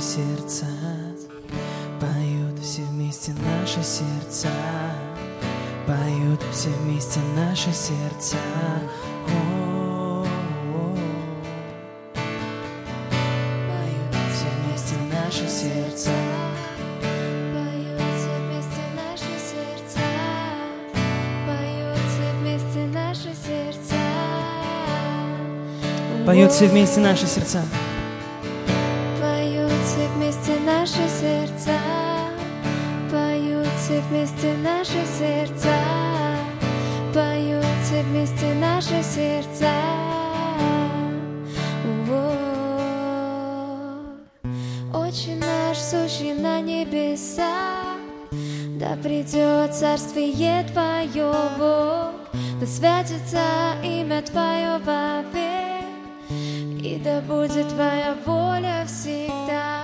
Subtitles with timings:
[0.00, 0.66] сердца,
[2.00, 4.48] поют все вместе наши сердца,
[5.86, 8.36] поют все вместе наши сердца.
[14.70, 16.10] Вместе наши сердца.
[17.52, 18.32] Поют все
[22.40, 23.96] вместе наши сердца,
[26.26, 27.62] поют все вместе наши сердца.
[34.08, 35.74] Вместе наши сердца,
[37.14, 37.64] поют
[38.02, 39.70] вместе наши сердца.
[44.92, 47.98] Отче наш, сущий на небесах,
[48.78, 52.12] да придет царствие Твое, Бог,
[52.60, 53.42] да святится
[53.82, 55.84] имя Твое вовек,
[56.82, 59.79] и да будет Твоя воля всегда.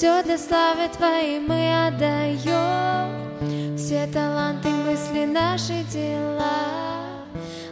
[0.00, 7.26] Все для славы Твоей мы отдаем, все таланты, мысли, наши дела.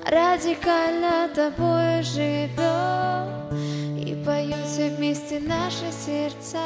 [0.05, 3.49] Радикально Тобою живем,
[3.97, 6.59] и поют все вместе наши сердца.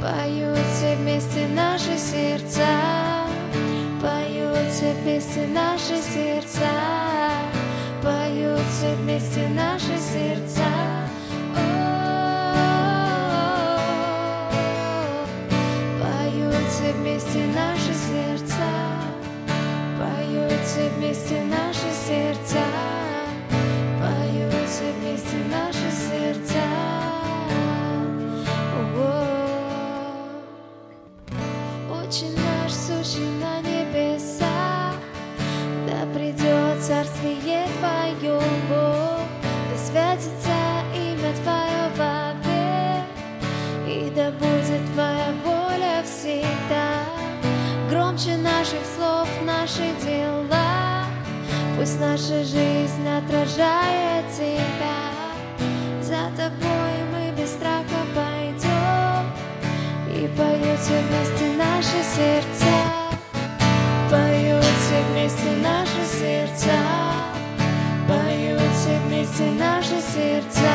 [0.00, 2.68] Поют все вместе наши сердца,
[4.00, 6.70] поют все вместе наши сердца,
[8.00, 10.62] поют все вместе наши сердца.
[32.10, 34.96] Отче наш, сущий на небесах,
[35.86, 39.28] да придет царствие Твое, Бог,
[39.70, 40.56] да святится
[40.92, 43.06] имя Твое вовек,
[43.86, 47.04] и да будет Твоя воля всегда.
[47.88, 51.04] Громче наших слов наши дела,
[51.78, 54.98] пусть наша жизнь отражает Тебя.
[56.02, 57.89] За Тобой мы без страха
[69.30, 70.72] вместе наши сердца,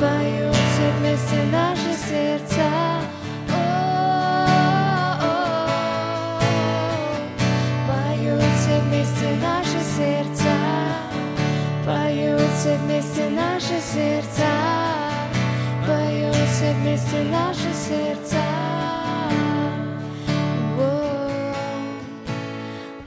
[0.00, 2.70] поют все вместе наши сердца.
[7.88, 10.54] Поют все вместе наши сердца,
[11.84, 14.50] поют все вместе наши сердца,
[15.86, 18.36] поют все вместе наши сердца.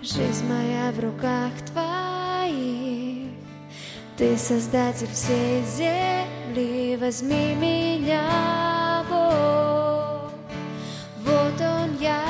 [0.01, 1.99] Жизнь моя в руках твоих,
[4.19, 10.34] ты создатель всей земли, возьми меня, Бог,
[11.24, 12.25] вот он я.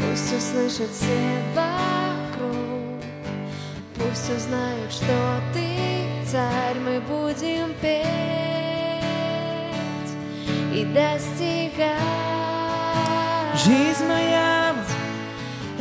[0.00, 3.02] Пусть услышат все вокруг,
[3.94, 8.06] пусть узнают, что ты царь, мы будем петь
[10.74, 12.00] и достигать.
[13.54, 14.74] Жизнь моя,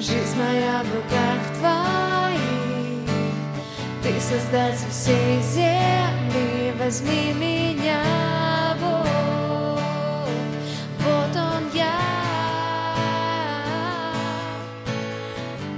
[0.02, 1.31] Жизнь моя в руках
[4.32, 8.02] создатель всей земли, возьми меня,
[8.80, 10.30] Бог,
[11.00, 11.92] вот он я.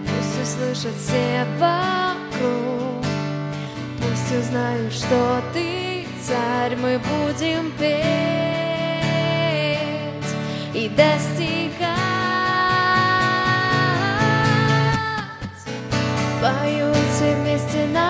[0.06, 3.04] Пусть услышат все вокруг,
[3.98, 7.98] пусть узнают, что ты царь, мы будем петь
[10.76, 11.63] и достигать.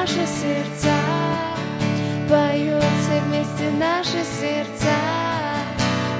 [0.04, 0.94] Наши сердца,
[2.30, 4.96] поют все вместе наши сердца,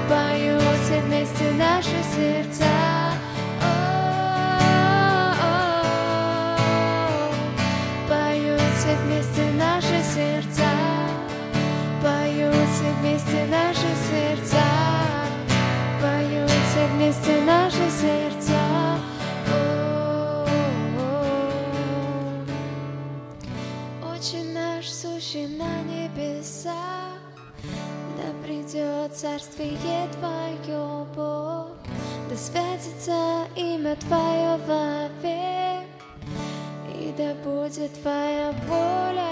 [0.08, 2.64] поют все вместе наши сердца.
[3.60, 3.66] О,
[8.08, 10.70] Поют все вместе наши сердца,
[12.02, 13.83] поют все вместе наши
[25.34, 27.18] сущий на небесах,
[28.16, 31.76] да придет царствие Твое, Бог,
[32.30, 35.88] да святится имя Твое вовек,
[36.94, 39.23] и да будет Твоя воля.